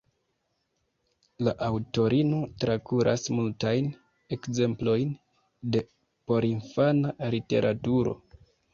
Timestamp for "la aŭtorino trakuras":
1.47-3.27